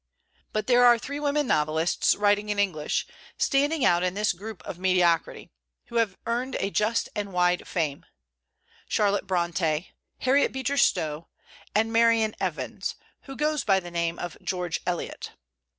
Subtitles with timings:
[0.51, 3.05] But there are three women novelists, writing in English,
[3.37, 5.51] standing out in this group of mediocrity,
[5.89, 8.07] who have earned a just and wide fame,
[8.89, 9.89] Charlotte Bronté,
[10.21, 11.27] Harriet Beecher Stowe,
[11.75, 12.95] and Marian Evans,
[13.25, 15.33] who goes by the name of George Eliot.